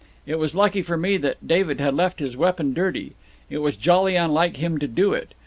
[0.25, 3.13] It was lucky for me that David had left his weapon dirty.
[3.51, 5.35] It was jolly unlike him to do it.